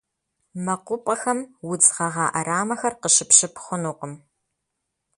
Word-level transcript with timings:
МэкъупӀэхэм 0.65 1.39
удз 1.69 1.87
гъэгъа 1.95 2.25
Ӏэрамэхэр 2.31 2.93
къыщыпщып 3.01 3.53
хъунукъым. 3.63 4.13